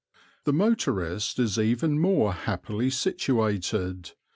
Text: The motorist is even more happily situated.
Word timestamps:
The 0.45 0.51
motorist 0.53 1.37
is 1.37 1.59
even 1.59 1.99
more 1.99 2.33
happily 2.33 2.89
situated. 2.89 4.13